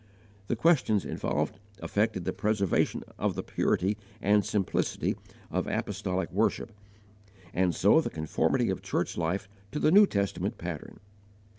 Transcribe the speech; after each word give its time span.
The 0.47 0.55
questions 0.55 1.05
involved 1.05 1.59
affected 1.79 2.25
the 2.25 2.33
preservation 2.33 3.03
of 3.19 3.35
the 3.35 3.43
purity 3.43 3.97
and 4.19 4.43
simplicity 4.43 5.15
of 5.51 5.67
apostolic 5.67 6.31
worship, 6.31 6.71
and 7.53 7.75
so 7.75 8.01
the 8.01 8.09
conformity 8.09 8.71
of 8.71 8.81
church 8.81 9.15
life 9.15 9.47
to 9.71 9.77
the 9.79 9.91
New 9.91 10.07
Testament 10.07 10.57
pattern. 10.57 10.97